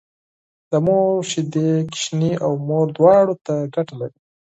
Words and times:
د 0.69 0.71
مور 0.85 1.15
شيدې 1.31 1.69
ماشوم 1.85 2.21
او 2.45 2.51
مور 2.67 2.87
دواړو 2.97 3.35
ته 3.45 3.53
ګټه 3.75 3.93
لري 4.01 4.17